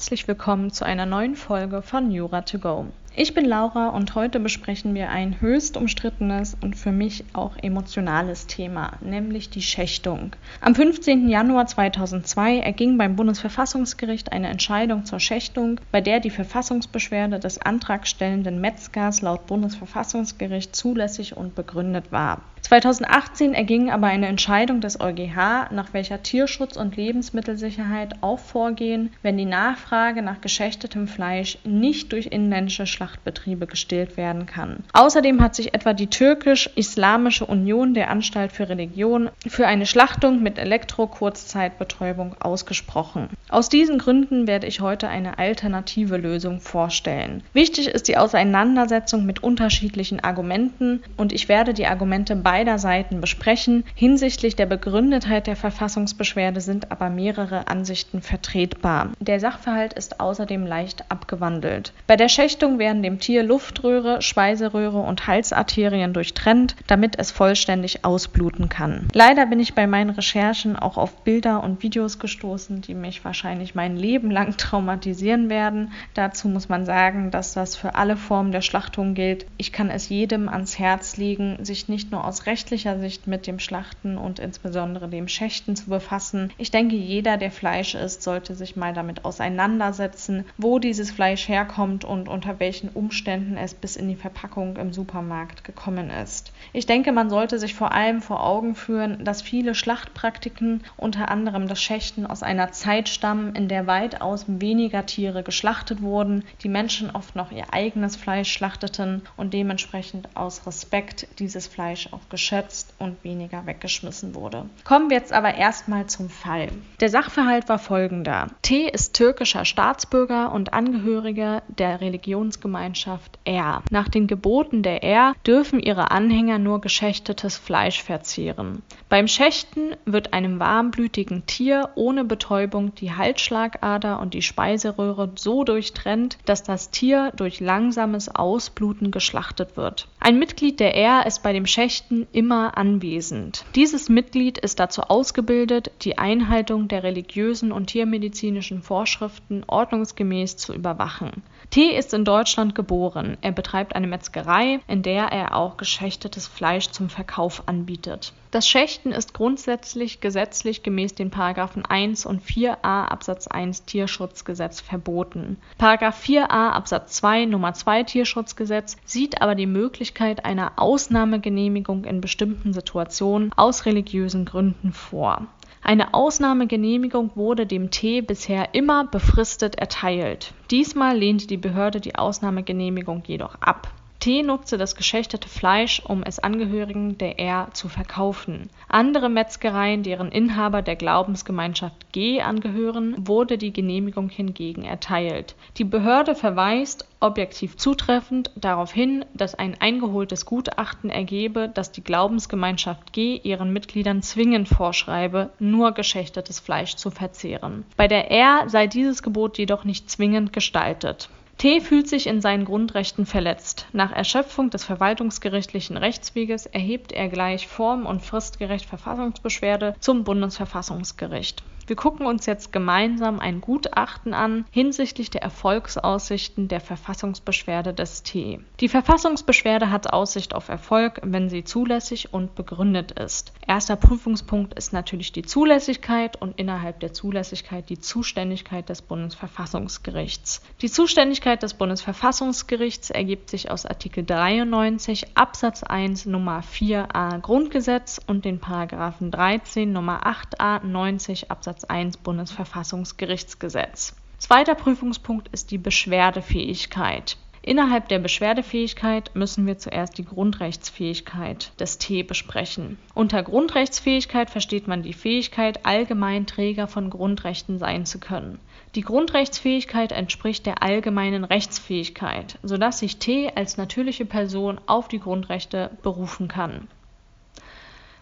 [0.00, 2.86] Herzlich willkommen zu einer neuen Folge von Jura to go.
[3.14, 8.46] Ich bin Laura und heute besprechen wir ein höchst umstrittenes und für mich auch emotionales
[8.46, 10.34] Thema, nämlich die Schächtung.
[10.62, 11.28] Am 15.
[11.28, 18.58] Januar 2002 erging beim Bundesverfassungsgericht eine Entscheidung zur Schächtung, bei der die Verfassungsbeschwerde des antragstellenden
[18.58, 22.40] Metzgers laut Bundesverfassungsgericht zulässig und begründet war.
[22.70, 29.36] 2018 erging aber eine Entscheidung des EuGH, nach welcher Tierschutz und Lebensmittelsicherheit auch vorgehen, wenn
[29.36, 34.84] die Nachfrage nach geschächtetem Fleisch nicht durch inländische Schlachtbetriebe gestillt werden kann.
[34.92, 40.56] Außerdem hat sich etwa die türkisch-islamische Union der Anstalt für Religion für eine Schlachtung mit
[40.56, 43.30] Elektro-Kurzzeitbetäubung ausgesprochen.
[43.48, 47.42] Aus diesen Gründen werde ich heute eine alternative Lösung vorstellen.
[47.52, 53.84] Wichtig ist die Auseinandersetzung mit unterschiedlichen Argumenten und ich werde die Argumente beider Seiten besprechen.
[53.94, 59.10] Hinsichtlich der Begründetheit der Verfassungsbeschwerde sind aber mehrere Ansichten vertretbar.
[59.20, 61.92] Der Sachverhalt ist außerdem leicht abgewandelt.
[62.06, 68.68] Bei der Schächtung werden dem Tier Luftröhre, Speiseröhre und Halsarterien durchtrennt, damit es vollständig ausbluten
[68.68, 69.08] kann.
[69.12, 73.74] Leider bin ich bei meinen Recherchen auch auf Bilder und Videos gestoßen, die mich wahrscheinlich
[73.74, 75.92] mein Leben lang traumatisieren werden.
[76.14, 79.46] Dazu muss man sagen, dass das für alle Formen der Schlachtung gilt.
[79.56, 83.60] Ich kann es jedem ans Herz legen, sich nicht nur aus rechtlicher Sicht mit dem
[83.60, 86.50] Schlachten und insbesondere dem Schächten zu befassen.
[86.58, 92.04] Ich denke, jeder, der Fleisch isst, sollte sich mal damit auseinandersetzen, wo dieses Fleisch herkommt
[92.04, 96.52] und unter welchen Umständen es bis in die Verpackung im Supermarkt gekommen ist.
[96.72, 101.68] Ich denke, man sollte sich vor allem vor Augen führen, dass viele Schlachtpraktiken, unter anderem
[101.68, 107.12] das Schächten, aus einer Zeit stammen, in der weitaus weniger Tiere geschlachtet wurden, die Menschen
[107.12, 113.22] oft noch ihr eigenes Fleisch schlachteten und dementsprechend aus Respekt dieses Fleisch auch geschätzt und
[113.22, 114.64] weniger weggeschmissen wurde.
[114.84, 116.70] Kommen wir jetzt aber erstmal zum Fall.
[117.00, 118.46] Der Sachverhalt war folgender.
[118.62, 123.82] T ist türkischer Staatsbürger und Angehöriger der Religionsgemeinschaft R.
[123.90, 128.82] Nach den Geboten der R dürfen ihre Anhänger nur geschächtetes Fleisch verzehren.
[129.10, 136.38] Beim Schächten wird einem warmblütigen Tier ohne Betäubung die Halsschlagader und die Speiseröhre so durchtrennt,
[136.46, 140.08] dass das Tier durch langsames Ausbluten geschlachtet wird.
[140.22, 143.64] Ein Mitglied der R ist bei dem Schächten immer anwesend.
[143.74, 151.42] Dieses Mitglied ist dazu ausgebildet, die Einhaltung der religiösen und tiermedizinischen Vorschriften ordnungsgemäß zu überwachen.
[151.70, 153.38] T ist in Deutschland geboren.
[153.40, 158.34] Er betreibt eine Metzgerei, in der er auch geschächtetes Fleisch zum Verkauf anbietet.
[158.50, 165.56] Das Schächten ist grundsätzlich gesetzlich gemäß den Paragraphen 1 und 4a Absatz 1 Tierschutzgesetz verboten.
[165.78, 170.09] Paragraph 4a Absatz 2 Nummer 2 Tierschutzgesetz sieht aber die Möglichkeit
[170.44, 175.46] einer Ausnahmegenehmigung in bestimmten Situationen aus religiösen Gründen vor.
[175.82, 180.52] Eine Ausnahmegenehmigung wurde dem T bisher immer befristet erteilt.
[180.70, 186.38] Diesmal lehnte die Behörde die Ausnahmegenehmigung jedoch ab T nutzte das geschächtete Fleisch, um es
[186.38, 188.68] Angehörigen der R zu verkaufen.
[188.86, 195.54] Andere Metzgereien, deren Inhaber der Glaubensgemeinschaft G angehören, wurde die Genehmigung hingegen erteilt.
[195.78, 203.14] Die Behörde verweist objektiv zutreffend darauf hin, dass ein eingeholtes Gutachten ergebe, dass die Glaubensgemeinschaft
[203.14, 207.86] G ihren Mitgliedern zwingend vorschreibe, nur geschächtetes Fleisch zu verzehren.
[207.96, 211.30] Bei der R sei dieses Gebot jedoch nicht zwingend gestaltet
[211.60, 213.86] T fühlt sich in seinen Grundrechten verletzt.
[213.92, 221.96] Nach Erschöpfung des verwaltungsgerichtlichen Rechtsweges erhebt er gleich form- und fristgerecht Verfassungsbeschwerde zum Bundesverfassungsgericht wir
[221.96, 228.60] gucken uns jetzt gemeinsam ein Gutachten an hinsichtlich der Erfolgsaussichten der Verfassungsbeschwerde des T.
[228.78, 233.52] Die Verfassungsbeschwerde hat Aussicht auf Erfolg, wenn sie zulässig und begründet ist.
[233.66, 240.62] Erster Prüfungspunkt ist natürlich die Zulässigkeit und innerhalb der Zulässigkeit die Zuständigkeit des Bundesverfassungsgerichts.
[240.82, 248.44] Die Zuständigkeit des Bundesverfassungsgerichts ergibt sich aus Artikel 93 Absatz 1 Nummer 4a Grundgesetz und
[248.44, 254.14] den Paragraphen 13 Nummer 8a 90 Absatz Absatz 1 Bundesverfassungsgerichtsgesetz.
[254.36, 257.38] Zweiter Prüfungspunkt ist die Beschwerdefähigkeit.
[257.62, 262.98] Innerhalb der Beschwerdefähigkeit müssen wir zuerst die Grundrechtsfähigkeit des T besprechen.
[263.14, 268.58] Unter Grundrechtsfähigkeit versteht man die Fähigkeit, allgemein Träger von Grundrechten sein zu können.
[268.94, 275.90] Die Grundrechtsfähigkeit entspricht der allgemeinen Rechtsfähigkeit, sodass sich T als natürliche Person auf die Grundrechte
[276.02, 276.88] berufen kann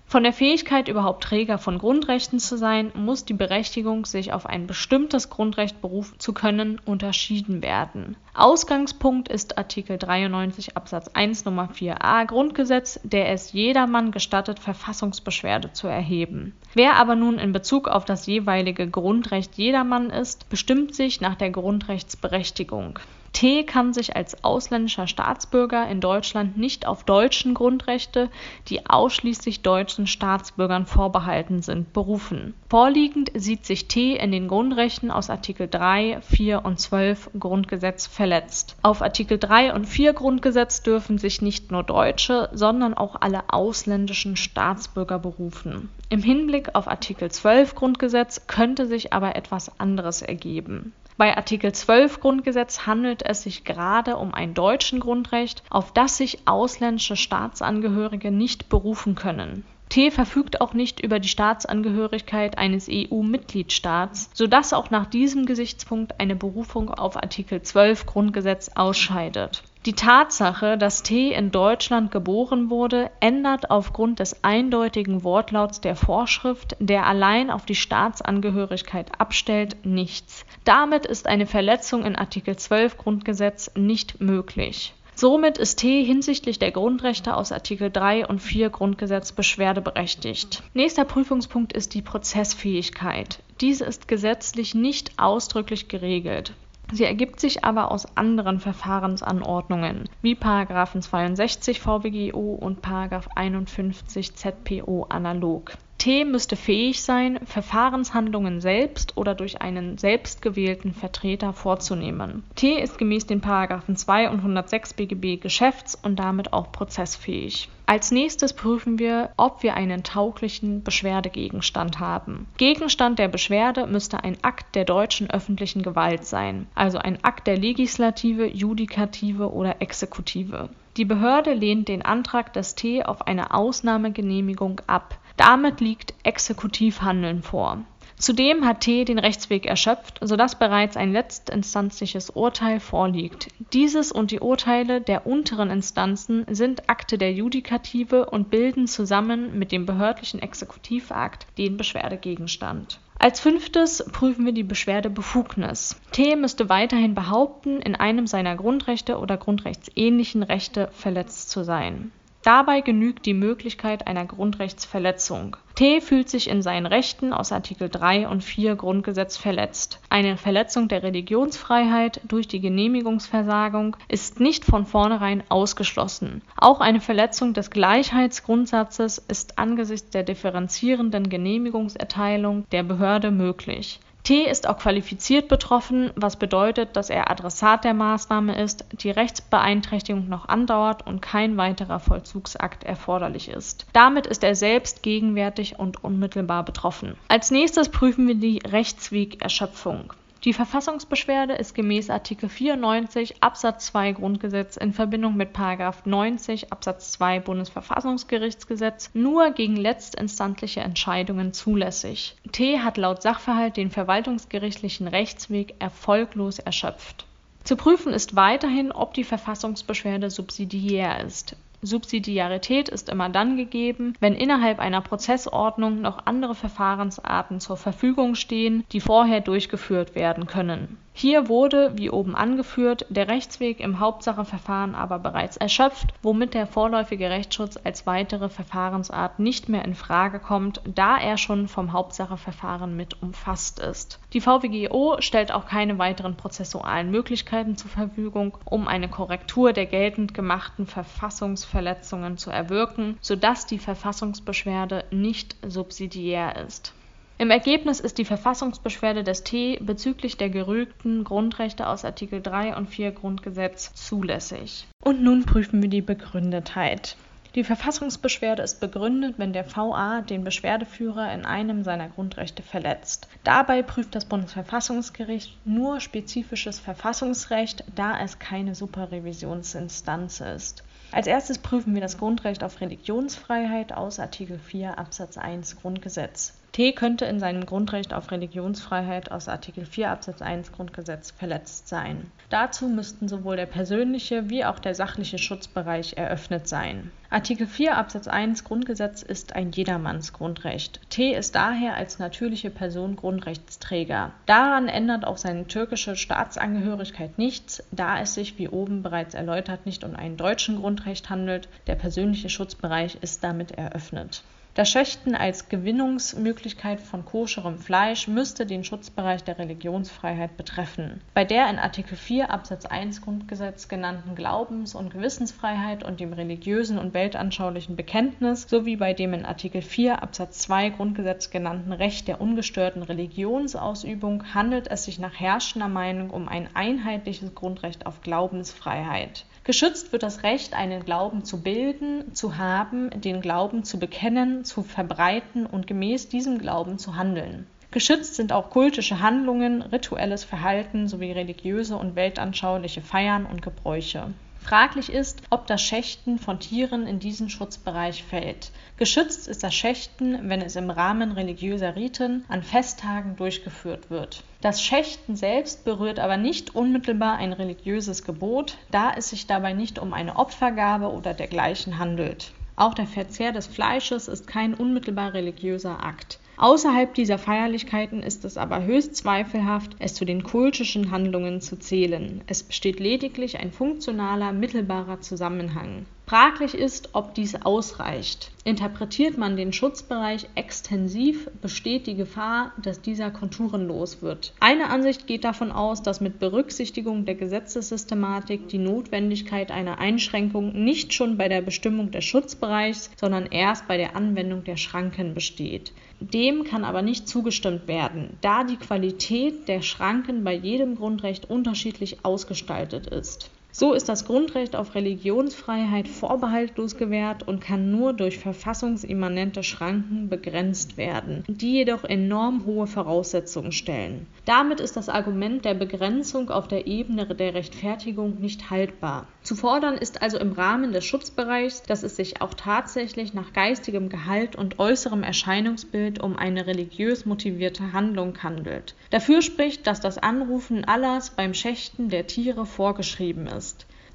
[0.08, 4.66] von der Fähigkeit, überhaupt Träger von Grundrechten zu sein, muss die Berechtigung, sich auf ein
[4.66, 8.16] bestimmtes Grundrecht berufen zu können, unterschieden werden.
[8.32, 15.88] Ausgangspunkt ist Artikel 93 Absatz 1 Nummer 4a Grundgesetz, der es jedermann gestattet, Verfassungsbeschwerde zu
[15.88, 16.54] erheben.
[16.72, 21.50] Wer aber nun in Bezug auf das jeweilige Grundrecht jedermann ist, bestimmt sich nach der
[21.50, 22.98] Grundrechtsberechtigung.
[23.32, 28.30] T kann sich als ausländischer Staatsbürger in Deutschland nicht auf deutschen Grundrechte,
[28.68, 32.54] die ausschließlich deutschen Staatsbürgern vorbehalten sind, berufen.
[32.68, 38.76] Vorliegend sieht sich T in den Grundrechten aus Artikel 3, 4 und 12 Grundgesetz verletzt.
[38.82, 44.36] Auf Artikel 3 und 4 Grundgesetz dürfen sich nicht nur deutsche, sondern auch alle ausländischen
[44.36, 45.88] Staatsbürger berufen.
[46.08, 50.92] Im Hinblick auf Artikel 12 Grundgesetz könnte sich aber etwas anderes ergeben.
[51.18, 56.46] Bei Artikel 12 Grundgesetz handelt es sich gerade um ein deutschen Grundrecht, auf das sich
[56.46, 59.64] ausländische Staatsangehörige nicht berufen können.
[59.88, 66.36] T verfügt auch nicht über die Staatsangehörigkeit eines EU-Mitgliedstaats, sodass auch nach diesem Gesichtspunkt eine
[66.36, 73.70] Berufung auf Artikel 12 Grundgesetz ausscheidet die Tatsache, dass T in Deutschland geboren wurde, ändert
[73.70, 80.44] aufgrund des eindeutigen Wortlauts der Vorschrift, der allein auf die Staatsangehörigkeit abstellt, nichts.
[80.64, 84.92] Damit ist eine Verletzung in Artikel 12 Grundgesetz nicht möglich.
[85.14, 90.62] Somit ist T hinsichtlich der Grundrechte aus Artikel 3 und 4 Grundgesetz beschwerdeberechtigt.
[90.74, 93.38] Nächster Prüfungspunkt ist die Prozessfähigkeit.
[93.62, 96.52] Diese ist gesetzlich nicht ausdrücklich geregelt.
[96.90, 100.34] Sie ergibt sich aber aus anderen Verfahrensanordnungen wie§
[101.00, 102.80] 62 VWGO und§
[103.34, 111.52] 51 ZPO analog T müsste fähig sein, Verfahrenshandlungen selbst oder durch einen selbst gewählten Vertreter
[111.52, 112.44] vorzunehmen.
[112.54, 113.40] T ist gemäß den§
[113.94, 117.68] 2 und 106 BGB geschäfts und damit auch prozessfähig.
[117.86, 122.46] Als nächstes prüfen wir, ob wir einen tauglichen Beschwerdegegenstand haben.
[122.58, 127.56] Gegenstand der Beschwerde müsste ein Akt der deutschen öffentlichen Gewalt sein, also ein Akt der
[127.56, 130.68] Legislative, Judikative oder Exekutive.
[130.96, 137.84] Die Behörde lehnt den Antrag des T auf eine Ausnahmegenehmigung ab damit liegt Exekutivhandeln vor.
[138.18, 143.46] Zudem hat T den Rechtsweg erschöpft, sodass bereits ein letztinstanzliches Urteil vorliegt.
[143.72, 149.70] Dieses und die Urteile der unteren Instanzen sind Akte der Judikative und bilden zusammen mit
[149.70, 152.98] dem behördlichen Exekutivakt den Beschwerdegegenstand.
[153.20, 156.00] Als fünftes prüfen wir die Beschwerdebefugnis.
[156.10, 162.10] T müsste weiterhin behaupten, in einem seiner Grundrechte oder grundrechtsähnlichen Rechte verletzt zu sein
[162.42, 165.56] Dabei genügt die Möglichkeit einer Grundrechtsverletzung.
[165.74, 170.00] T fühlt sich in seinen Rechten aus Artikel 3 und 4 Grundgesetz verletzt.
[170.08, 176.42] Eine Verletzung der Religionsfreiheit durch die Genehmigungsversagung ist nicht von vornherein ausgeschlossen.
[176.56, 184.68] Auch eine Verletzung des Gleichheitsgrundsatzes ist angesichts der differenzierenden Genehmigungserteilung der Behörde möglich T ist
[184.68, 191.06] auch qualifiziert betroffen, was bedeutet, dass er Adressat der Maßnahme ist, die Rechtsbeeinträchtigung noch andauert
[191.06, 193.86] und kein weiterer Vollzugsakt erforderlich ist.
[193.94, 197.14] Damit ist er selbst gegenwärtig und unmittelbar betroffen.
[197.28, 200.12] Als nächstes prüfen wir die Rechtswegerschöpfung
[200.48, 205.54] die Verfassungsbeschwerde ist gemäß Artikel 94 Absatz 2 Grundgesetz in Verbindung mit§
[206.06, 212.34] 90 Absatz 2 Bundesverfassungsgerichtsgesetz nur gegen letztinstanzliche Entscheidungen zulässig.
[212.50, 217.26] T hat laut Sachverhalt den verwaltungsgerichtlichen Rechtsweg erfolglos erschöpft.
[217.64, 224.34] Zu prüfen ist weiterhin, ob die Verfassungsbeschwerde subsidiär ist Subsidiarität ist immer dann gegeben, wenn
[224.34, 231.48] innerhalb einer Prozessordnung noch andere Verfahrensarten zur Verfügung stehen, die vorher durchgeführt werden können hier
[231.48, 237.76] wurde, wie oben angeführt, der Rechtsweg im Hauptsacheverfahren aber bereits erschöpft, womit der vorläufige Rechtsschutz
[237.82, 243.80] als weitere Verfahrensart nicht mehr in Frage kommt, da er schon vom Hauptsacheverfahren mit umfasst
[243.80, 244.20] ist.
[244.32, 250.34] Die VWGO stellt auch keine weiteren prozessualen Möglichkeiten zur Verfügung, um eine Korrektur der geltend
[250.34, 256.94] gemachten Verfassungsverletzungen zu erwirken, sodass die Verfassungsbeschwerde nicht subsidiär ist
[257.38, 262.88] im Ergebnis ist die Verfassungsbeschwerde des T bezüglich der gerügten Grundrechte aus Artikel 3 und
[262.88, 264.88] 4 Grundgesetz zulässig.
[265.04, 267.16] Und nun prüfen wir die Begründetheit.
[267.54, 273.28] Die Verfassungsbeschwerde ist begründet, wenn der VA den Beschwerdeführer in einem seiner Grundrechte verletzt.
[273.44, 280.82] Dabei prüft das Bundesverfassungsgericht nur spezifisches Verfassungsrecht, da es keine Superrevisionsinstanz ist.
[281.10, 286.54] Als erstes prüfen wir das Grundrecht auf Religionsfreiheit aus Artikel 4 Absatz 1 Grundgesetz.
[286.72, 292.30] T könnte in seinem Grundrecht auf Religionsfreiheit aus Artikel 4 Absatz 1 Grundgesetz verletzt sein.
[292.50, 297.10] Dazu müssten sowohl der persönliche wie auch der sachliche Schutzbereich eröffnet sein.
[297.30, 301.00] Artikel 4 Absatz 1 Grundgesetz ist ein Jedermannsgrundrecht.
[301.10, 304.32] T ist daher als natürliche Person Grundrechtsträger.
[304.46, 310.04] Daran ändert auch seine türkische Staatsangehörigkeit nichts, da es sich, wie oben bereits erläutert, nicht
[310.04, 311.68] um einen deutschen Grundrecht handelt.
[311.86, 314.42] Der persönliche Schutzbereich ist damit eröffnet.
[314.74, 321.20] Das Schächten als Gewinnungsmöglichkeit von koscherem Fleisch müsste den Schutzbereich der Religionsfreiheit betreffen.
[321.34, 326.98] Bei der in Artikel 4 Absatz 1 Grundgesetz genannten Glaubens- und Gewissensfreiheit und dem religiösen
[326.98, 332.40] und weltanschaulichen Bekenntnis sowie bei dem in Artikel 4 Absatz 2 Grundgesetz genannten Recht der
[332.40, 339.44] ungestörten Religionsausübung handelt es sich nach herrschender Meinung um ein einheitliches Grundrecht auf Glaubensfreiheit.
[339.68, 344.82] Geschützt wird das Recht, einen Glauben zu bilden, zu haben, den Glauben zu bekennen, zu
[344.82, 347.66] verbreiten und gemäß diesem Glauben zu handeln.
[347.90, 354.32] Geschützt sind auch kultische Handlungen, rituelles Verhalten sowie religiöse und weltanschauliche Feiern und Gebräuche.
[354.60, 358.70] Fraglich ist, ob das Schächten von Tieren in diesen Schutzbereich fällt.
[358.96, 364.42] Geschützt ist das Schächten, wenn es im Rahmen religiöser Riten an Festtagen durchgeführt wird.
[364.60, 369.98] Das Schächten selbst berührt aber nicht unmittelbar ein religiöses Gebot, da es sich dabei nicht
[369.98, 372.52] um eine Opfergabe oder dergleichen handelt.
[372.76, 376.38] Auch der Verzehr des Fleisches ist kein unmittelbar religiöser Akt.
[376.58, 382.42] Außerhalb dieser Feierlichkeiten ist es aber höchst zweifelhaft, es zu den kultischen Handlungen zu zählen.
[382.48, 386.06] Es besteht lediglich ein funktionaler, mittelbarer Zusammenhang.
[386.28, 388.50] Fraglich ist, ob dies ausreicht.
[388.62, 394.52] Interpretiert man den Schutzbereich extensiv, besteht die Gefahr, dass dieser konturenlos wird.
[394.60, 401.14] Eine Ansicht geht davon aus, dass mit Berücksichtigung der Gesetzessystematik die Notwendigkeit einer Einschränkung nicht
[401.14, 405.94] schon bei der Bestimmung des Schutzbereichs, sondern erst bei der Anwendung der Schranken besteht.
[406.20, 412.22] Dem kann aber nicht zugestimmt werden, da die Qualität der Schranken bei jedem Grundrecht unterschiedlich
[412.22, 413.50] ausgestaltet ist.
[413.78, 420.96] So ist das Grundrecht auf Religionsfreiheit vorbehaltlos gewährt und kann nur durch verfassungsimmanente Schranken begrenzt
[420.96, 424.26] werden, die jedoch enorm hohe Voraussetzungen stellen.
[424.46, 429.28] Damit ist das Argument der Begrenzung auf der Ebene der Rechtfertigung nicht haltbar.
[429.44, 434.08] Zu fordern ist also im Rahmen des Schutzbereichs, dass es sich auch tatsächlich nach geistigem
[434.08, 438.96] Gehalt und äußerem Erscheinungsbild um eine religiös motivierte Handlung handelt.
[439.10, 443.67] Dafür spricht, dass das Anrufen Allahs beim Schächten der Tiere vorgeschrieben ist ist.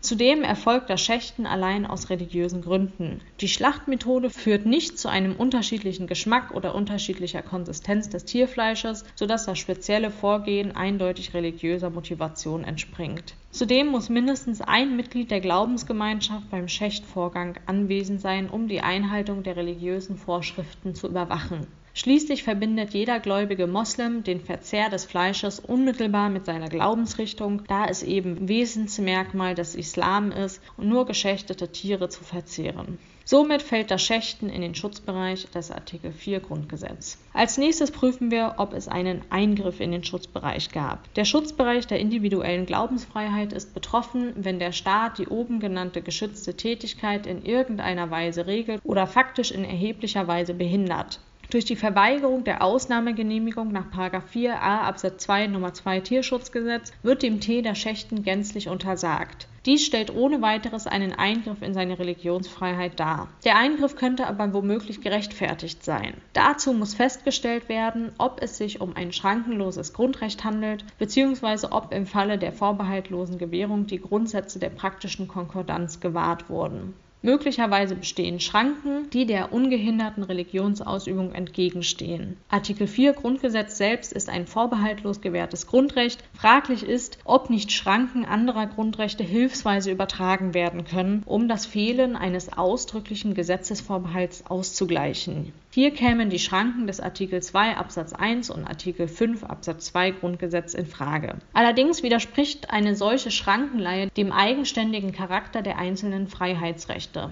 [0.04, 3.22] Zudem erfolgt das Schächten allein aus religiösen Gründen.
[3.40, 9.58] Die Schlachtmethode führt nicht zu einem unterschiedlichen Geschmack oder unterschiedlicher Konsistenz des Tierfleisches, sodass das
[9.58, 13.36] spezielle Vorgehen eindeutig religiöser Motivation entspringt.
[13.52, 19.56] Zudem muss mindestens ein Mitglied der Glaubensgemeinschaft beim Schächtvorgang anwesend sein, um die Einhaltung der
[19.56, 26.46] religiösen Vorschriften zu überwachen Schließlich verbindet jeder gläubige Moslem den Verzehr des Fleisches unmittelbar mit
[26.46, 32.98] seiner Glaubensrichtung, da es eben Wesensmerkmal des Islam ist, nur geschächtete Tiere zu verzehren.
[33.26, 37.20] Somit fällt das Schächten in den Schutzbereich des Artikel 4 Grundgesetz.
[37.32, 41.14] Als nächstes prüfen wir, ob es einen Eingriff in den Schutzbereich gab.
[41.14, 47.28] Der Schutzbereich der individuellen Glaubensfreiheit ist betroffen, wenn der Staat die oben genannte geschützte Tätigkeit
[47.28, 51.20] in irgendeiner Weise regelt oder faktisch in erheblicher Weise behindert.
[51.50, 55.74] Durch die Verweigerung der Ausnahmegenehmigung nach 4a Absatz 2 Nr.
[55.74, 59.48] 2 Tierschutzgesetz wird dem T das Schächten gänzlich untersagt.
[59.66, 63.30] Dies stellt ohne weiteres einen Eingriff in seine Religionsfreiheit dar.
[63.46, 66.16] Der Eingriff könnte aber womöglich gerechtfertigt sein.
[66.34, 71.68] Dazu muss festgestellt werden, ob es sich um ein schrankenloses Grundrecht handelt, bzw.
[71.72, 76.94] ob im Falle der vorbehaltlosen Gewährung die Grundsätze der praktischen Konkordanz gewahrt wurden.
[77.26, 82.36] Möglicherweise bestehen Schranken, die der ungehinderten Religionsausübung entgegenstehen.
[82.50, 86.22] Artikel 4 Grundgesetz selbst ist ein vorbehaltlos gewährtes Grundrecht.
[86.34, 92.52] Fraglich ist, ob nicht Schranken anderer Grundrechte hilfsweise übertragen werden können, um das Fehlen eines
[92.52, 95.54] ausdrücklichen Gesetzesvorbehalts auszugleichen.
[95.76, 100.76] Hier kämen die Schranken des Artikel 2 Absatz 1 und Artikel 5 Absatz 2 Grundgesetz
[100.76, 101.40] in Frage.
[101.52, 107.32] Allerdings widerspricht eine solche Schrankenleihe dem eigenständigen Charakter der einzelnen Freiheitsrechte.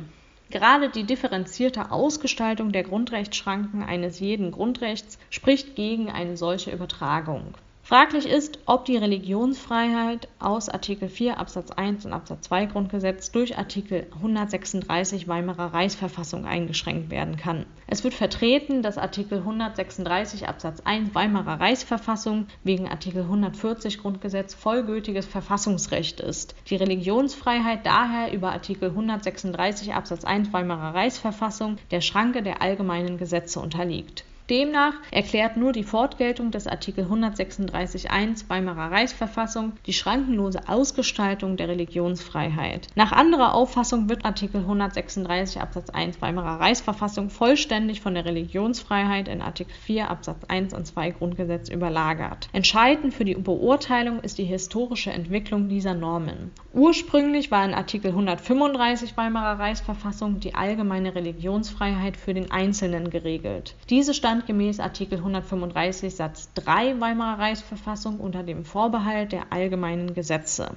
[0.49, 7.53] Gerade die differenzierte Ausgestaltung der Grundrechtsschranken eines jeden Grundrechts spricht gegen eine solche Übertragung
[7.91, 13.57] Fraglich ist, ob die Religionsfreiheit aus Artikel 4 Absatz 1 und Absatz 2 Grundgesetz durch
[13.57, 17.65] Artikel 136 Weimarer Reichsverfassung eingeschränkt werden kann.
[17.87, 25.25] Es wird vertreten, dass Artikel 136 Absatz 1 Weimarer Reichsverfassung wegen Artikel 140 Grundgesetz vollgültiges
[25.25, 26.55] Verfassungsrecht ist.
[26.69, 33.59] Die Religionsfreiheit daher über Artikel 136 Absatz 1 Weimarer Reichsverfassung der Schranke der allgemeinen Gesetze
[33.59, 41.69] unterliegt Demnach erklärt nur die Fortgeltung des Artikel 136.1 Weimarer Reichsverfassung die schrankenlose Ausgestaltung der
[41.69, 42.89] Religionsfreiheit.
[42.95, 49.41] Nach anderer Auffassung wird Artikel 136 Absatz 1 Weimarer Reichsverfassung vollständig von der Religionsfreiheit in
[49.41, 52.49] Artikel 4 Absatz 1 und 2 Grundgesetz überlagert.
[52.51, 56.51] Entscheidend für die Beurteilung ist die historische Entwicklung dieser Normen.
[56.73, 63.75] Ursprünglich war in Artikel 135 Weimarer Reichsverfassung die allgemeine Religionsfreiheit für den Einzelnen geregelt.
[63.89, 70.13] Diese stand stand gemäß Artikel 135 Satz 3 Weimarer Reichsverfassung unter dem Vorbehalt der allgemeinen
[70.15, 70.71] Gesetze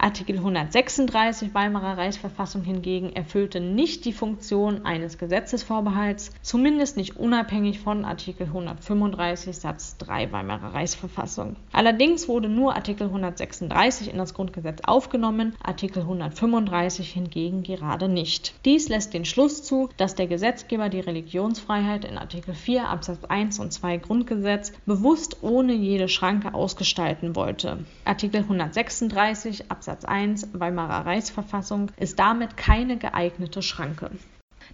[0.00, 8.04] Artikel 136 Weimarer Reichsverfassung hingegen erfüllte nicht die Funktion eines Gesetzesvorbehalts, zumindest nicht unabhängig von
[8.04, 11.56] Artikel 135 Satz 3 Weimarer Reichsverfassung.
[11.72, 18.54] Allerdings wurde nur Artikel 136 in das Grundgesetz aufgenommen, Artikel 135 hingegen gerade nicht.
[18.64, 23.58] Dies lässt den Schluss zu, dass der Gesetzgeber die Religionsfreiheit in Artikel 4 Absatz 1
[23.58, 27.84] und 2 Grundgesetz bewusst ohne jede Schranke ausgestalten wollte.
[28.04, 34.10] Artikel 136 Absatz Absatz 1 Weimarer Reichsverfassung ist damit keine geeignete Schranke.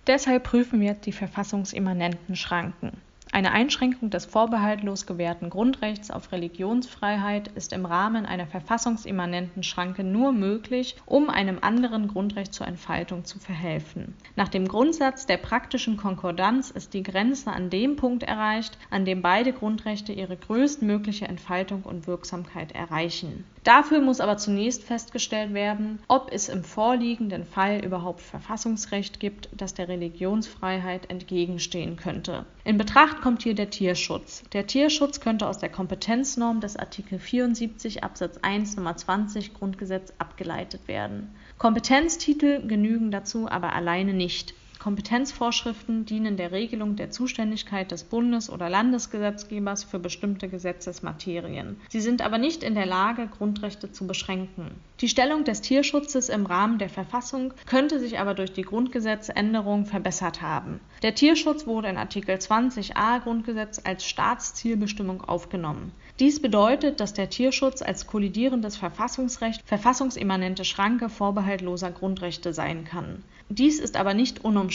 [0.09, 3.01] Deshalb prüfen wir die verfassungsimmanenten Schranken.
[3.31, 10.33] Eine Einschränkung des vorbehaltlos gewährten Grundrechts auf Religionsfreiheit ist im Rahmen einer verfassungsimmanenten Schranke nur
[10.33, 14.17] möglich, um einem anderen Grundrecht zur Entfaltung zu verhelfen.
[14.35, 19.23] Nach dem Grundsatz der praktischen Konkordanz ist die Grenze an dem Punkt erreicht, an dem
[19.23, 23.45] beide Grundrechte ihre größtmögliche Entfaltung und Wirksamkeit erreichen.
[23.65, 29.73] Dafür muss aber zunächst festgestellt werden, ob es im vorliegenden Fall überhaupt Verfassungsrecht gibt, das
[29.73, 32.45] der Religionsfreiheit entgegenstehen könnte.
[32.65, 34.45] In Betracht kommt hier der Tierschutz.
[34.53, 40.87] Der Tierschutz könnte aus der Kompetenznorm des Artikel 74 Absatz 1 Nummer 20 Grundgesetz abgeleitet
[40.87, 41.35] werden.
[41.57, 44.53] Kompetenztitel genügen dazu aber alleine nicht.
[44.85, 51.81] Kompetenzvorschriften dienen der Regelung der Zuständigkeit des Bundes oder Landesgesetzgebers für bestimmte Gesetzesmaterien.
[51.89, 54.73] Sie sind aber nicht in der Lage, Grundrechte zu beschränken.
[55.01, 60.43] Die Stellung des Tierschutzes im Rahmen der Verfassung könnte sich aber durch die Grundgesetzänderung verbessert
[60.43, 60.81] haben.
[61.03, 65.93] Der Tierschutz wurde in Artikel 20a Grundgesetz als Staatszielbestimmung aufgenommen.
[66.21, 73.25] Dies bedeutet, dass der Tierschutz als kollidierendes Verfassungsrecht verfassungsimmanente Schranke vorbehaltloser Grundrechte sein kann.
[73.49, 74.74] Dies ist aber nicht unumstritten.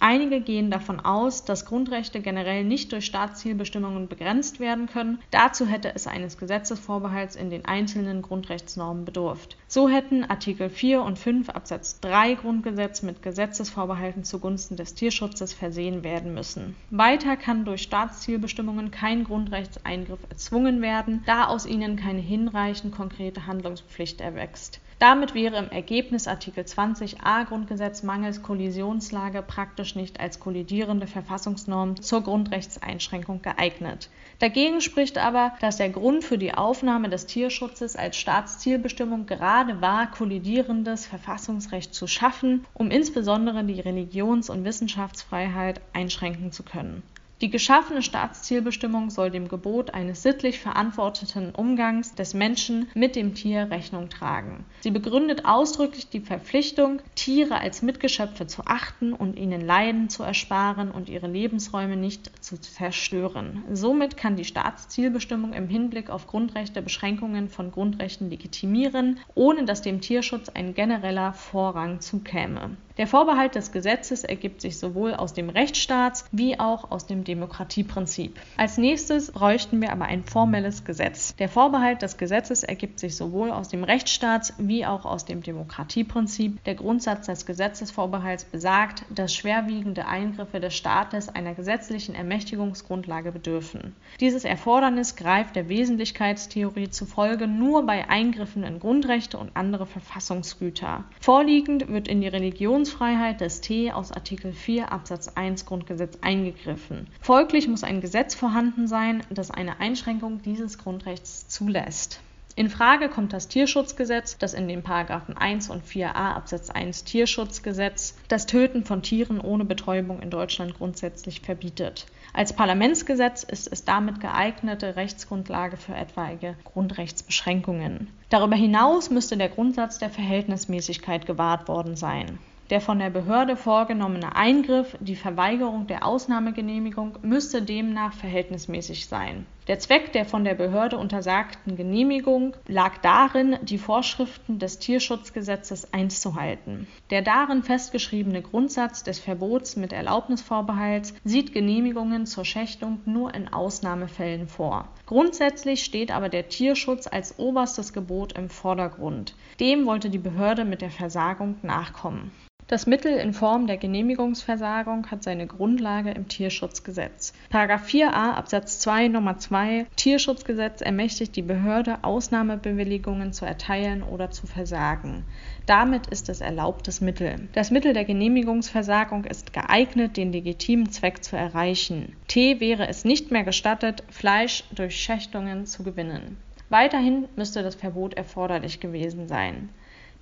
[0.00, 5.18] Einige gehen davon aus, dass Grundrechte generell nicht durch Staatszielbestimmungen begrenzt werden können.
[5.30, 9.56] Dazu hätte es eines Gesetzesvorbehalts in den einzelnen Grundrechtsnormen bedurft.
[9.66, 16.02] So hätten Artikel 4 und 5 Absatz 3 Grundgesetz mit Gesetzesvorbehalten zugunsten des Tierschutzes versehen
[16.02, 16.74] werden müssen.
[16.90, 24.20] Weiter kann durch Staatszielbestimmungen kein Grundrechtseingriff erzwungen werden, da aus ihnen keine hinreichend konkrete Handlungspflicht
[24.20, 24.80] erwächst.
[24.98, 32.24] Damit wäre im Ergebnis Artikel 20a Grundgesetz mangels Kollisionslage praktisch nicht als kollidierende Verfassungsnorm zur
[32.24, 34.10] Grundrechtseinschränkung geeignet.
[34.40, 40.10] Dagegen spricht aber, dass der Grund für die Aufnahme des Tierschutzes als Staatszielbestimmung gerade war,
[40.10, 47.04] kollidierendes Verfassungsrecht zu schaffen, um insbesondere die Religions- und Wissenschaftsfreiheit einschränken zu können
[47.40, 53.70] die geschaffene Staatszielbestimmung soll dem Gebot eines sittlich verantworteten Umgangs des Menschen mit dem Tier
[53.70, 54.64] Rechnung tragen.
[54.80, 60.90] Sie begründet ausdrücklich die Verpflichtung, Tiere als Mitgeschöpfe zu achten und ihnen Leiden zu ersparen
[60.90, 63.62] und ihre Lebensräume nicht zu zerstören.
[63.72, 70.00] Somit kann die Staatszielbestimmung im Hinblick auf Grundrechte Beschränkungen von Grundrechten legitimieren, ohne dass dem
[70.00, 72.76] Tierschutz ein genereller Vorrang zukäme.
[72.98, 78.36] Der Vorbehalt des Gesetzes ergibt sich sowohl aus dem Rechtsstaats wie auch aus dem Demokratieprinzip.
[78.56, 81.36] Als nächstes bräuchten wir aber ein formelles Gesetz.
[81.36, 86.64] Der Vorbehalt des Gesetzes ergibt sich sowohl aus dem Rechtsstaats wie auch aus dem Demokratieprinzip.
[86.64, 93.94] Der Grundsatz des Gesetzesvorbehalts besagt, dass schwerwiegende Eingriffe des Staates einer gesetzlichen Ermächtigungsgrundlage bedürfen.
[94.18, 101.04] Dieses Erfordernis greift der Wesentlichkeitstheorie zufolge nur bei Eingriffen in Grundrechte und andere Verfassungsgüter.
[101.20, 107.06] Vorliegend wird in die Religions Religionsfreiheit des T aus Artikel 4 Absatz 1 Grundgesetz eingegriffen.
[107.20, 112.20] Folglich muss ein Gesetz vorhanden sein, das eine Einschränkung dieses Grundrechts zulässt
[112.56, 118.16] In Frage kommt das Tierschutzgesetz, das in den Paragraphen 1 und 4a Absatz 1 Tierschutzgesetz
[118.28, 122.06] das Töten von Tieren ohne Betäubung in Deutschland grundsätzlich verbietet.
[122.32, 128.10] Als Parlamentsgesetz ist es damit geeignete Rechtsgrundlage für etwaige Grundrechtsbeschränkungen.
[128.28, 132.38] Darüber hinaus müsste der Grundsatz der Verhältnismäßigkeit gewahrt worden sein.
[132.70, 139.46] Der von der Behörde vorgenommene Eingriff, die Verweigerung der Ausnahmegenehmigung, müsste demnach verhältnismäßig sein.
[139.68, 146.86] Der Zweck der von der Behörde untersagten Genehmigung lag darin, die Vorschriften des Tierschutzgesetzes einzuhalten.
[147.08, 154.46] Der darin festgeschriebene Grundsatz des Verbots mit Erlaubnisvorbehalts sieht Genehmigungen zur Schächtung nur in Ausnahmefällen
[154.46, 154.88] vor.
[155.06, 159.34] Grundsätzlich steht aber der Tierschutz als oberstes Gebot im Vordergrund.
[159.58, 162.30] Dem wollte die Behörde mit der Versagung nachkommen.
[162.70, 167.32] Das Mittel in Form der Genehmigungsversagung hat seine Grundlage im Tierschutzgesetz.§
[167.78, 175.24] 4a Absatz 2 Nummer 2 Tierschutzgesetz ermächtigt die Behörde, Ausnahmebewilligungen zu erteilen oder zu versagen.
[175.64, 177.48] Damit ist es erlaubtes Mittel.
[177.54, 182.16] Das Mittel der Genehmigungsversagung ist geeignet, den legitimen Zweck zu erreichen.
[182.26, 186.36] T wäre es nicht mehr gestattet, Fleisch durch Schächtungen zu gewinnen.
[186.68, 189.70] Weiterhin müsste das Verbot erforderlich gewesen sein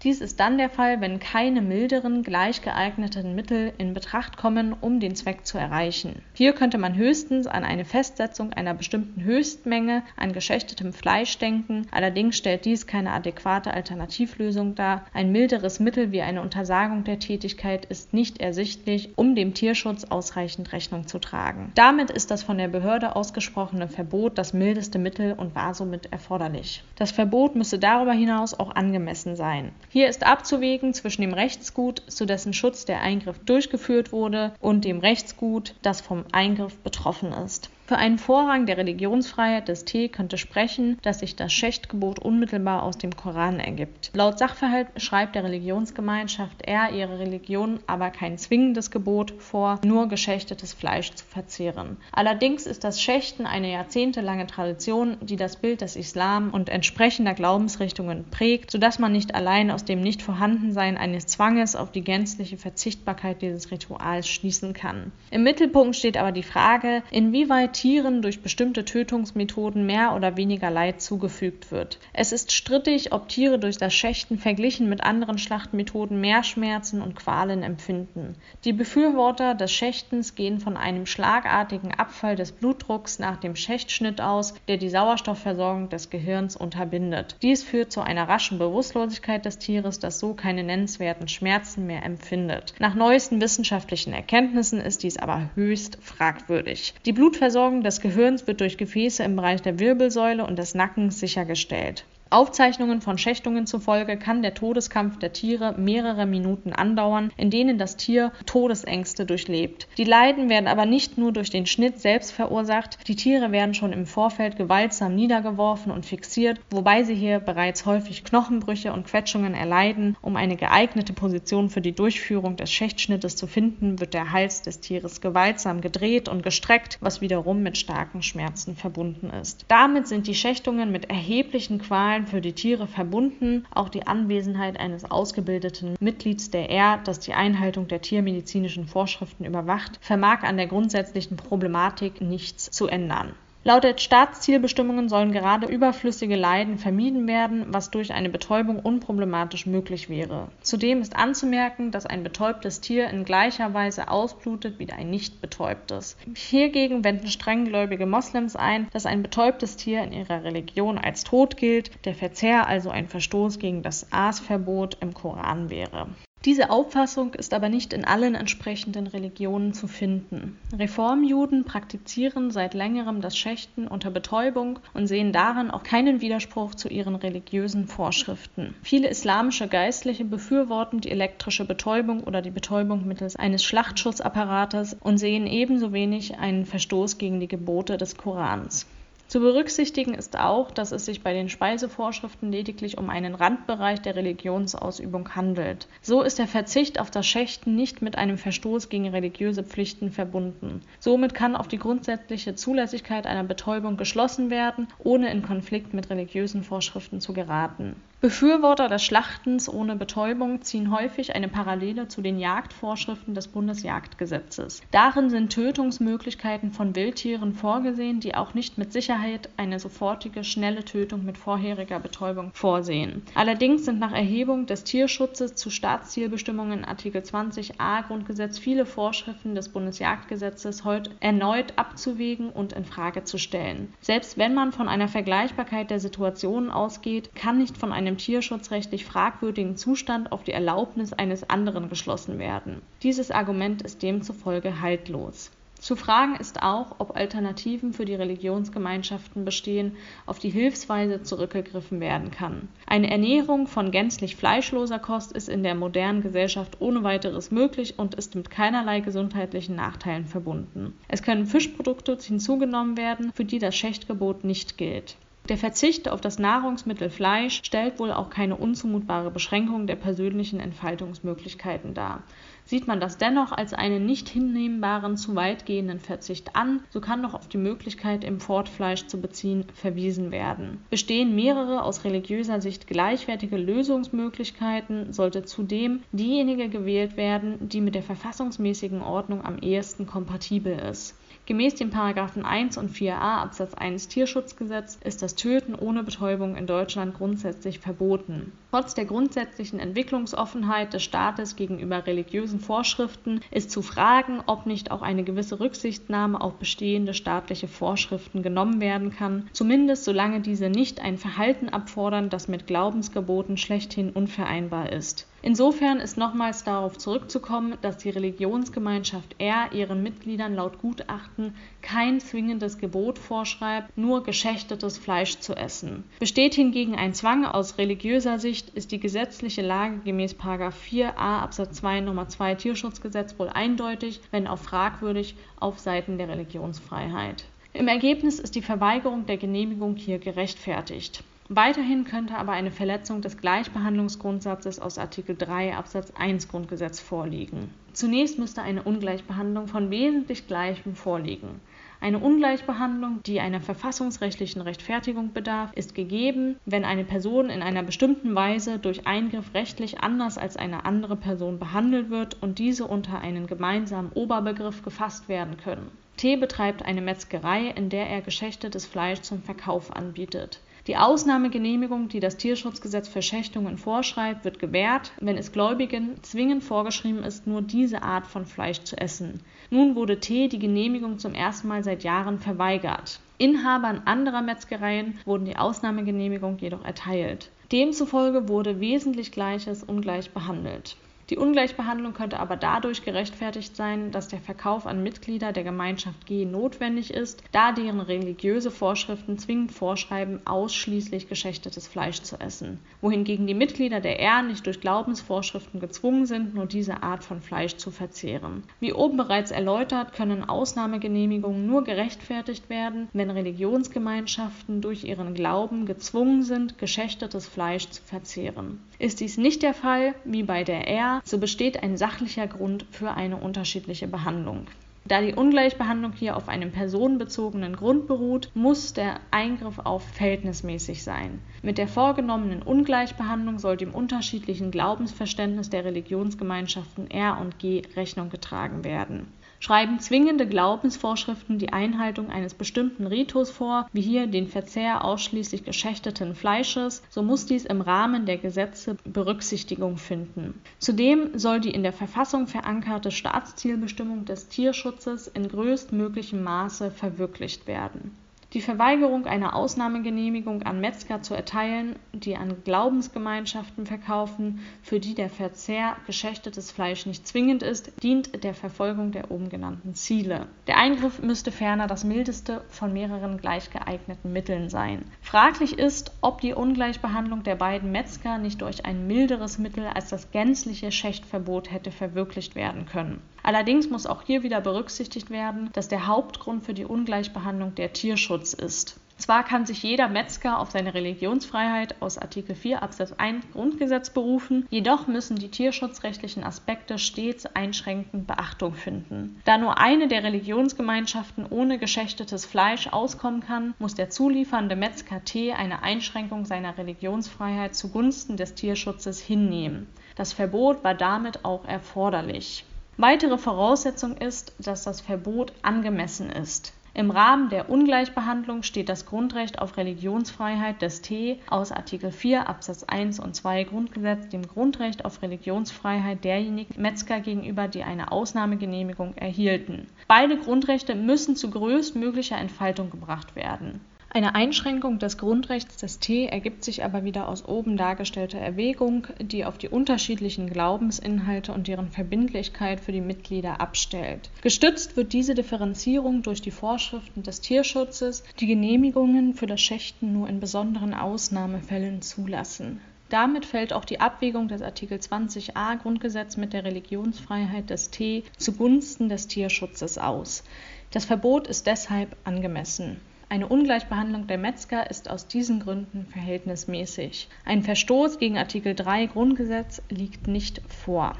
[0.02, 5.00] dies ist dann der Fall, wenn keine milderen, gleich geeigneten Mittel in Betracht kommen, um
[5.00, 6.22] den Zweck zu erreichen.
[6.34, 12.36] Hier könnte man höchstens an eine Festsetzung einer bestimmten Höchstmenge an geschächtetem Fleisch denken, allerdings
[12.36, 15.06] stellt dies keine adäquate Alternativlösung dar.
[15.12, 20.72] Ein milderes Mittel wie eine Untersagung der Tätigkeit ist nicht ersichtlich, um dem Tierschutz ausreichend
[20.72, 21.72] Rechnung zu tragen.
[21.74, 26.84] Damit ist das von der Behörde ausgesprochene Verbot das mildeste Mittel und war somit erforderlich.
[26.96, 29.72] Das Verbot müsse darüber hinaus auch angemessen sein.
[29.96, 34.98] Hier ist abzuwägen zwischen dem Rechtsgut, zu dessen Schutz der Eingriff durchgeführt wurde, und dem
[35.00, 40.98] Rechtsgut, das vom Eingriff betroffen ist für einen Vorrang der Religionsfreiheit des T könnte sprechen,
[41.02, 44.10] dass sich das Schächtgebot unmittelbar aus dem Koran ergibt.
[44.12, 50.72] Laut Sachverhalt schreibt der Religionsgemeinschaft R ihre Religion aber kein zwingendes Gebot vor, nur geschächtetes
[50.72, 51.96] Fleisch zu verzehren.
[52.10, 58.24] Allerdings ist das Schächten eine jahrzehntelange Tradition, die das Bild des Islam und entsprechender Glaubensrichtungen
[58.32, 63.70] prägt, sodass man nicht allein aus dem Nichtvorhandensein eines Zwanges auf die gänzliche Verzichtbarkeit dieses
[63.70, 65.12] Rituals schließen kann.
[65.30, 71.02] Im Mittelpunkt steht aber die Frage, inwieweit Tieren durch bestimmte Tötungsmethoden mehr oder weniger Leid
[71.02, 71.98] zugefügt wird.
[72.14, 77.16] Es ist strittig, ob Tiere durch das Schächten verglichen mit anderen Schlachtmethoden mehr Schmerzen und
[77.16, 78.36] Qualen empfinden.
[78.64, 84.54] Die Befürworter des Schächtens gehen von einem schlagartigen Abfall des Blutdrucks nach dem Schächtschnitt aus,
[84.68, 87.36] der die Sauerstoffversorgung des Gehirns unterbindet.
[87.42, 92.72] Dies führt zu einer raschen Bewusstlosigkeit des Tieres, das so keine nennenswerten Schmerzen mehr empfindet.
[92.78, 96.94] Nach neuesten wissenschaftlichen Erkenntnissen ist dies aber höchst fragwürdig.
[97.04, 101.18] Die Blutversorgung Versorgung des Gehirns wird durch Gefäße im Bereich der Wirbelsäule und des Nackens
[101.18, 107.78] sichergestellt Aufzeichnungen von Schächtungen zufolge kann der Todeskampf der Tiere mehrere Minuten andauern, in denen
[107.78, 109.86] das Tier Todesängste durchlebt.
[109.96, 113.92] Die Leiden werden aber nicht nur durch den Schnitt selbst verursacht, die Tiere werden schon
[113.92, 120.16] im Vorfeld gewaltsam niedergeworfen und fixiert, wobei sie hier bereits häufig Knochenbrüche und Quetschungen erleiden.
[120.20, 124.80] Um eine geeignete Position für die Durchführung des Schächtschnittes zu finden, wird der Hals des
[124.80, 129.64] Tieres gewaltsam gedreht und gestreckt, was wiederum mit starken Schmerzen verbunden ist.
[129.68, 133.66] Damit sind die Schächtungen mit erheblichen Qualen Zahlen für die Tiere verbunden.
[133.74, 139.98] Auch die Anwesenheit eines ausgebildeten Mitglieds der R, das die Einhaltung der tiermedizinischen Vorschriften überwacht,
[140.00, 143.34] vermag an der grundsätzlichen Problematik nichts zu ändern.
[143.66, 150.08] Laut der Staatszielbestimmungen sollen gerade überflüssige Leiden vermieden werden, was durch eine Betäubung unproblematisch möglich
[150.08, 150.46] wäre.
[150.60, 156.16] Zudem ist anzumerken, dass ein betäubtes Tier in gleicher Weise ausblutet wie ein nicht betäubtes.
[156.36, 161.90] Hiergegen wenden strenggläubige Moslems ein, dass ein betäubtes Tier in ihrer Religion als tot gilt,
[162.04, 166.06] der Verzehr also ein Verstoß gegen das Aasverbot im Koran wäre.
[166.46, 170.56] Diese Auffassung ist aber nicht in allen entsprechenden Religionen zu finden.
[170.72, 176.88] Reformjuden praktizieren seit längerem das Schächten unter Betäubung und sehen darin auch keinen Widerspruch zu
[176.88, 178.76] ihren religiösen Vorschriften.
[178.84, 185.48] Viele islamische Geistliche befürworten die elektrische Betäubung oder die Betäubung mittels eines Schlachtschussapparates und sehen
[185.48, 188.86] ebenso wenig einen Verstoß gegen die Gebote des Korans.
[189.28, 194.14] Zu berücksichtigen ist auch, dass es sich bei den Speisevorschriften lediglich um einen Randbereich der
[194.14, 195.88] Religionsausübung handelt.
[196.00, 200.80] So ist der Verzicht auf das Schächten nicht mit einem Verstoß gegen religiöse Pflichten verbunden.
[201.00, 206.62] Somit kann auf die grundsätzliche Zulässigkeit einer Betäubung geschlossen werden, ohne in Konflikt mit religiösen
[206.62, 213.34] Vorschriften zu geraten Befürworter des Schlachtens ohne Betäubung ziehen häufig eine Parallele zu den Jagdvorschriften
[213.34, 214.80] des Bundesjagdgesetzes.
[214.90, 221.26] Darin sind Tötungsmöglichkeiten von Wildtieren vorgesehen, die auch nicht mit Sicherheit eine sofortige, schnelle Tötung
[221.26, 223.20] mit vorheriger Betäubung vorsehen.
[223.34, 230.84] Allerdings sind nach Erhebung des Tierschutzes zu Staatszielbestimmungen Artikel 20a Grundgesetz viele Vorschriften des Bundesjagdgesetzes
[230.84, 233.92] heute erneut abzuwägen und in Frage zu stellen.
[234.00, 239.04] Selbst wenn man von einer Vergleichbarkeit der Situationen ausgeht, kann nicht von einem einem tierschutzrechtlich
[239.04, 242.82] fragwürdigen Zustand auf die Erlaubnis eines anderen geschlossen werden.
[243.02, 245.50] Dieses Argument ist demzufolge haltlos.
[245.78, 252.30] Zu fragen ist auch, ob Alternativen für die Religionsgemeinschaften bestehen, auf die Hilfsweise zurückgegriffen werden
[252.30, 252.68] kann.
[252.86, 258.14] Eine Ernährung von gänzlich fleischloser Kost ist in der modernen Gesellschaft ohne weiteres möglich und
[258.14, 260.94] ist mit keinerlei gesundheitlichen Nachteilen verbunden.
[261.08, 265.16] Es können Fischprodukte hinzugenommen werden, für die das Schächtgebot nicht gilt.
[265.48, 271.94] Der Verzicht auf das Nahrungsmittel Fleisch stellt wohl auch keine unzumutbare Beschränkung der persönlichen Entfaltungsmöglichkeiten
[271.94, 272.24] dar.
[272.64, 277.34] Sieht man das dennoch als einen nicht hinnehmbaren, zu weitgehenden Verzicht an, so kann doch
[277.34, 280.84] auf die Möglichkeit, Importfleisch zu beziehen, verwiesen werden.
[280.90, 288.02] Bestehen mehrere aus religiöser Sicht gleichwertige Lösungsmöglichkeiten, sollte zudem diejenige gewählt werden, die mit der
[288.02, 291.14] verfassungsmäßigen Ordnung am ehesten kompatibel ist.
[291.46, 291.92] Gemäß den§
[292.42, 298.50] 1 und 4a Absatz 1 Tierschutzgesetz ist das Töten ohne Betäubung in Deutschland grundsätzlich verboten.
[298.72, 305.02] Trotz der grundsätzlichen Entwicklungsoffenheit des Staates gegenüber religiösen Vorschriften ist zu fragen, ob nicht auch
[305.02, 311.16] eine gewisse Rücksichtnahme auf bestehende staatliche Vorschriften genommen werden kann, zumindest solange diese nicht ein
[311.16, 318.10] Verhalten abfordern, das mit Glaubensgeboten schlechthin unvereinbar ist Insofern ist nochmals darauf zurückzukommen, dass die
[318.10, 326.02] Religionsgemeinschaft R ihren Mitgliedern laut Gutachten kein zwingendes Gebot vorschreibt, nur geschächtetes Fleisch zu essen.
[326.18, 332.00] Besteht hingegen ein Zwang aus religiöser Sicht, ist die gesetzliche Lage gemäß 4a Absatz 2
[332.00, 337.44] Nummer 2 Tierschutzgesetz wohl eindeutig, wenn auch fragwürdig, auf Seiten der Religionsfreiheit.
[337.72, 341.22] Im Ergebnis ist die Verweigerung der Genehmigung hier gerechtfertigt.
[341.48, 347.70] Weiterhin könnte aber eine Verletzung des Gleichbehandlungsgrundsatzes aus Artikel 3 Absatz 1 Grundgesetz vorliegen.
[347.92, 351.60] Zunächst müsste eine Ungleichbehandlung von wesentlich Gleichem vorliegen.
[352.00, 358.34] Eine Ungleichbehandlung, die einer verfassungsrechtlichen Rechtfertigung bedarf, ist gegeben, wenn eine Person in einer bestimmten
[358.34, 363.46] Weise durch Eingriff rechtlich anders als eine andere Person behandelt wird und diese unter einen
[363.46, 365.92] gemeinsamen Oberbegriff gefasst werden können.
[366.16, 372.20] T betreibt eine Metzgerei, in der er geschächtetes Fleisch zum Verkauf anbietet die Ausnahmegenehmigung, die
[372.20, 378.02] das Tierschutzgesetz für Schächtungen vorschreibt, wird gewährt, wenn es Gläubigen zwingend vorgeschrieben ist, nur diese
[378.02, 379.40] Art von Fleisch zu essen.
[379.70, 383.20] Nun wurde T die Genehmigung zum ersten Mal seit Jahren verweigert.
[383.38, 387.50] Inhabern anderer Metzgereien wurden die Ausnahmegenehmigung jedoch erteilt.
[387.72, 390.96] Demzufolge wurde wesentlich Gleiches ungleich behandelt
[391.28, 396.44] die Ungleichbehandlung könnte aber dadurch gerechtfertigt sein, dass der Verkauf an Mitglieder der Gemeinschaft G
[396.44, 403.54] notwendig ist, da deren religiöse Vorschriften zwingend vorschreiben, ausschließlich geschächtetes Fleisch zu essen, wohingegen die
[403.54, 408.62] Mitglieder der R nicht durch Glaubensvorschriften gezwungen sind, nur diese Art von Fleisch zu verzehren.
[408.78, 416.44] Wie oben bereits erläutert, können Ausnahmegenehmigungen nur gerechtfertigt werden, wenn Religionsgemeinschaften durch ihren Glauben gezwungen
[416.44, 418.80] sind, geschächtetes Fleisch zu verzehren.
[419.00, 423.12] Ist dies nicht der Fall, wie bei der R, so besteht ein sachlicher Grund für
[423.12, 424.66] eine unterschiedliche Behandlung.
[425.08, 431.40] Da die Ungleichbehandlung hier auf einem personenbezogenen Grund beruht, muss der Eingriff auch verhältnismäßig sein.
[431.62, 438.82] Mit der vorgenommenen Ungleichbehandlung soll dem unterschiedlichen Glaubensverständnis der Religionsgemeinschaften R und G Rechnung getragen
[438.82, 439.28] werden
[439.60, 446.34] schreiben zwingende Glaubensvorschriften die Einhaltung eines bestimmten Ritus vor, wie hier den Verzehr ausschließlich geschächteten
[446.34, 450.60] Fleisches, so muss dies im Rahmen der Gesetze Berücksichtigung finden.
[450.78, 458.16] Zudem soll die in der Verfassung verankerte Staatszielbestimmung des Tierschutzes in größtmöglichem Maße verwirklicht werden
[458.56, 465.28] die Verweigerung einer Ausnahmegenehmigung an Metzger zu erteilen, die an Glaubensgemeinschaften verkaufen, für die der
[465.28, 470.46] Verzehr geschächtetes Fleisch nicht zwingend ist, dient der Verfolgung der oben genannten Ziele.
[470.68, 475.04] Der Eingriff müsste ferner das mildeste von mehreren gleich geeigneten Mitteln sein.
[475.20, 480.30] Fraglich ist, ob die Ungleichbehandlung der beiden Metzger nicht durch ein milderes Mittel als das
[480.30, 483.20] gänzliche Schächtverbot hätte verwirklicht werden können.
[483.46, 488.52] Allerdings muss auch hier wieder berücksichtigt werden, dass der Hauptgrund für die Ungleichbehandlung der Tierschutz
[488.52, 488.98] ist.
[489.18, 494.66] Zwar kann sich jeder Metzger auf seine Religionsfreiheit aus Artikel 4 Absatz 1 Grundgesetz berufen,
[494.68, 499.40] jedoch müssen die tierschutzrechtlichen Aspekte stets einschränkend Beachtung finden.
[499.44, 505.52] Da nur eine der Religionsgemeinschaften ohne geschächtetes Fleisch auskommen kann, muss der zuliefernde Metzger T
[505.52, 509.86] eine Einschränkung seiner Religionsfreiheit zugunsten des Tierschutzes hinnehmen.
[510.16, 512.64] Das Verbot war damit auch erforderlich.
[512.98, 516.72] Weitere Voraussetzung ist, dass das Verbot angemessen ist.
[516.94, 522.84] Im Rahmen der Ungleichbehandlung steht das Grundrecht auf Religionsfreiheit des T aus Artikel 4 Absatz
[522.84, 529.88] 1 und 2 Grundgesetz dem Grundrecht auf Religionsfreiheit derjenigen Metzger gegenüber, die eine Ausnahmegenehmigung erhielten.
[530.08, 533.82] Beide Grundrechte müssen zu größtmöglicher Entfaltung gebracht werden
[534.16, 539.44] eine Einschränkung des Grundrechts des T ergibt sich aber wieder aus oben dargestellter Erwägung, die
[539.44, 544.30] auf die unterschiedlichen Glaubensinhalte und deren Verbindlichkeit für die Mitglieder abstellt.
[544.40, 550.30] Gestützt wird diese Differenzierung durch die Vorschriften des Tierschutzes, die Genehmigungen für das Schächten nur
[550.30, 552.80] in besonderen Ausnahmefällen zulassen.
[553.10, 559.10] Damit fällt auch die Abwägung des Artikel 20a Grundgesetz mit der Religionsfreiheit des T zugunsten
[559.10, 560.42] des Tierschutzes aus.
[560.90, 562.96] Das Verbot ist deshalb angemessen.
[563.28, 567.28] Eine Ungleichbehandlung der Metzger ist aus diesen Gründen verhältnismäßig.
[567.44, 571.16] Ein Verstoß gegen Artikel 3 Grundgesetz liegt nicht vor.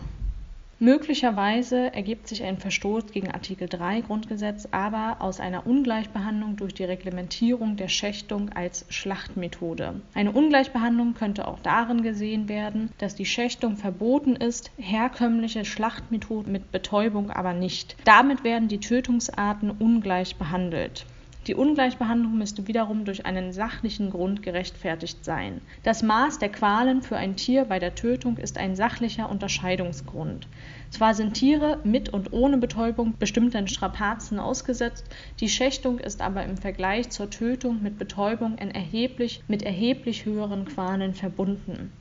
[0.78, 6.84] Möglicherweise ergibt sich ein Verstoß gegen Artikel 3 Grundgesetz aber aus einer Ungleichbehandlung durch die
[6.84, 10.02] Reglementierung der Schächtung als Schlachtmethode.
[10.14, 16.70] Eine Ungleichbehandlung könnte auch darin gesehen werden, dass die Schächtung verboten ist, herkömmliche Schlachtmethoden mit
[16.70, 17.96] Betäubung aber nicht.
[18.04, 21.06] Damit werden die Tötungsarten ungleich behandelt.
[21.46, 25.60] Die Ungleichbehandlung müsste wiederum durch einen sachlichen Grund gerechtfertigt sein.
[25.84, 30.48] Das Maß der Qualen für ein Tier bei der Tötung ist ein sachlicher Unterscheidungsgrund.
[30.90, 36.56] Zwar sind Tiere mit und ohne Betäubung bestimmten Strapazen ausgesetzt, die Schächtung ist aber im
[36.56, 41.92] Vergleich zur Tötung mit Betäubung erheblich, mit erheblich höheren Qualen verbunden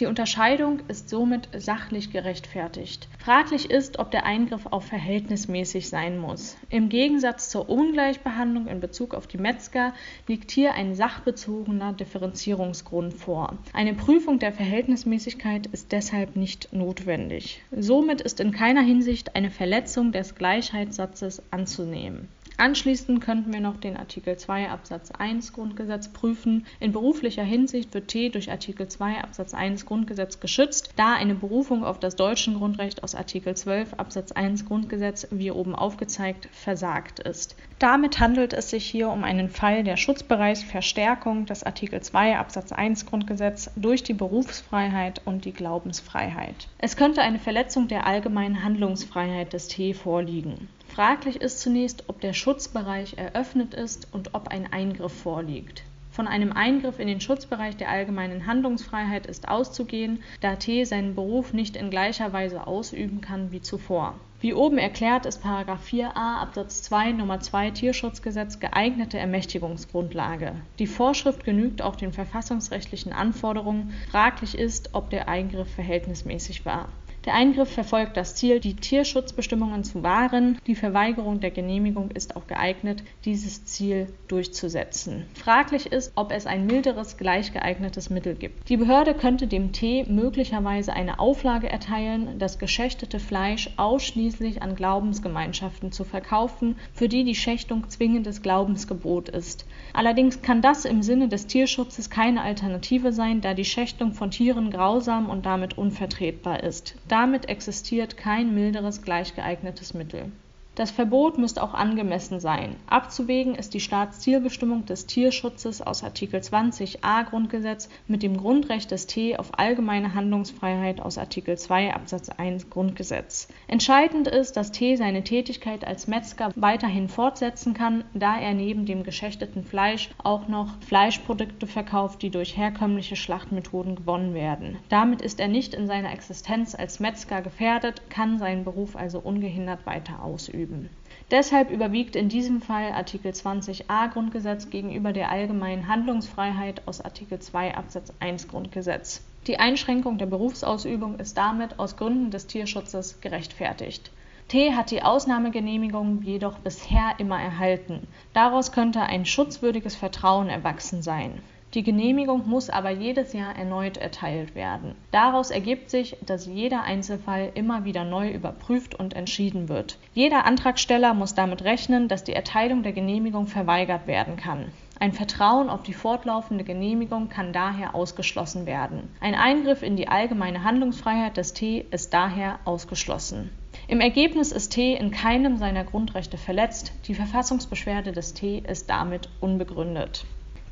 [0.00, 3.08] die Unterscheidung ist somit sachlich gerechtfertigt.
[3.18, 6.56] Fraglich ist, ob der Eingriff auch verhältnismäßig sein muss.
[6.68, 9.94] Im Gegensatz zur Ungleichbehandlung in Bezug auf die Metzger
[10.26, 13.56] liegt hier ein sachbezogener Differenzierungsgrund vor.
[13.72, 17.62] Eine Prüfung der Verhältnismäßigkeit ist deshalb nicht notwendig.
[17.70, 23.96] Somit ist in keiner Hinsicht eine Verletzung des Gleichheitssatzes anzunehmen Anschließend könnten wir noch den
[23.96, 26.66] Artikel 2 Absatz 1 Grundgesetz prüfen.
[26.78, 31.84] In beruflicher Hinsicht wird T durch Artikel 2 Absatz 1 Grundgesetz geschützt, da eine Berufung
[31.84, 37.56] auf das deutsche Grundrecht aus Artikel 12 Absatz 1 Grundgesetz, wie oben aufgezeigt, versagt ist.
[37.80, 43.06] Damit handelt es sich hier um einen Fall der Schutzbereichsverstärkung des Artikel 2 Absatz 1
[43.06, 46.68] Grundgesetz durch die Berufsfreiheit und die Glaubensfreiheit.
[46.78, 50.68] Es könnte eine Verletzung der allgemeinen Handlungsfreiheit des T vorliegen.
[50.94, 55.82] Fraglich ist zunächst, ob der Schutzbereich eröffnet ist und ob ein Eingriff vorliegt.
[56.12, 61.52] Von einem Eingriff in den Schutzbereich der allgemeinen Handlungsfreiheit ist auszugehen, da T seinen Beruf
[61.52, 64.14] nicht in gleicher Weise ausüben kann wie zuvor.
[64.38, 70.52] Wie oben erklärt ist 4a Absatz 2 Nummer 2 Tierschutzgesetz geeignete Ermächtigungsgrundlage.
[70.78, 73.92] Die Vorschrift genügt auch den verfassungsrechtlichen Anforderungen.
[74.12, 76.88] Fraglich ist, ob der Eingriff verhältnismäßig war.
[77.24, 80.58] Der Eingriff verfolgt das Ziel, die Tierschutzbestimmungen zu wahren.
[80.66, 85.24] Die Verweigerung der Genehmigung ist auch geeignet, dieses Ziel durchzusetzen.
[85.32, 88.68] Fraglich ist, ob es ein milderes, gleich geeignetes Mittel gibt.
[88.68, 95.92] Die Behörde könnte dem T möglicherweise eine Auflage erteilen, das geschächtete Fleisch ausschließlich an Glaubensgemeinschaften
[95.92, 99.64] zu verkaufen, für die die Schächtung zwingendes Glaubensgebot ist.
[99.94, 104.70] Allerdings kann das im Sinne des Tierschutzes keine Alternative sein, da die Schächtung von Tieren
[104.70, 106.96] grausam und damit unvertretbar ist.
[107.14, 110.32] Damit existiert kein milderes gleichgeeignetes Mittel
[110.74, 112.74] das Verbot müsste auch angemessen sein.
[112.86, 119.36] Abzuwägen ist die Staatszielbestimmung des Tierschutzes aus Artikel 20a Grundgesetz mit dem Grundrecht des T
[119.36, 123.46] auf allgemeine Handlungsfreiheit aus Artikel 2 Absatz 1 Grundgesetz.
[123.68, 129.04] Entscheidend ist, dass T seine Tätigkeit als Metzger weiterhin fortsetzen kann, da er neben dem
[129.04, 134.78] geschächteten Fleisch auch noch Fleischprodukte verkauft, die durch herkömmliche Schlachtmethoden gewonnen werden.
[134.88, 139.86] Damit ist er nicht in seiner Existenz als Metzger gefährdet, kann seinen Beruf also ungehindert
[139.86, 140.90] weiter ausüben ausüben.
[141.30, 147.76] Deshalb überwiegt in diesem Fall Artikel 20a Grundgesetz gegenüber der allgemeinen Handlungsfreiheit aus Artikel 2
[147.76, 149.22] Absatz 1 Grundgesetz.
[149.46, 154.10] Die Einschränkung der Berufsausübung ist damit aus Gründen des Tierschutzes gerechtfertigt.
[154.48, 158.06] T hat die Ausnahmegenehmigung jedoch bisher immer erhalten.
[158.34, 161.42] Daraus könnte ein schutzwürdiges Vertrauen erwachsen sein.
[161.74, 164.94] Die Genehmigung muss aber jedes Jahr erneut erteilt werden.
[165.10, 169.98] Daraus ergibt sich, dass jeder Einzelfall immer wieder neu überprüft und entschieden wird.
[170.14, 174.66] Jeder Antragsteller muss damit rechnen, dass die Erteilung der Genehmigung verweigert werden kann.
[175.00, 179.08] Ein Vertrauen auf die fortlaufende Genehmigung kann daher ausgeschlossen werden.
[179.20, 183.50] Ein Eingriff in die allgemeine Handlungsfreiheit des T ist daher ausgeschlossen.
[183.88, 189.28] Im Ergebnis ist T in keinem seiner Grundrechte verletzt, die Verfassungsbeschwerde des T ist damit
[189.40, 190.24] unbegründet.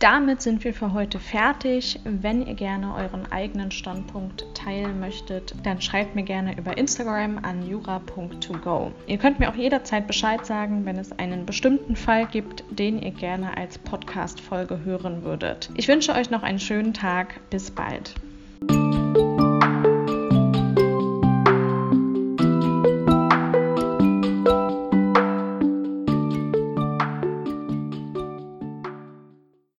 [0.02, 2.00] Damit sind wir für heute fertig.
[2.02, 7.64] Wenn ihr gerne euren eigenen Standpunkt teilen möchtet, dann schreibt mir gerne über Instagram an
[7.64, 8.90] jura.togo.
[9.06, 13.12] Ihr könnt mir auch jederzeit Bescheid sagen, wenn es einen bestimmten Fall gibt, den ihr
[13.12, 15.70] gerne als Podcast-Folge hören würdet.
[15.77, 17.38] Ich wünsche euch noch einen schönen Tag.
[17.50, 18.16] Bis bald.